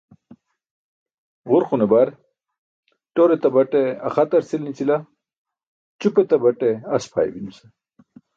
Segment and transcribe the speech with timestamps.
[1.49, 2.07] Ġurqune bar
[3.15, 4.97] "ṭor etabaṭe axtar cʰil nićila,
[6.01, 7.65] ćup etabaṭe as pʰaaybi nuse.